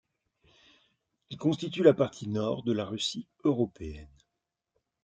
[1.29, 4.09] Il constitue la partie nord de la Russie européenne.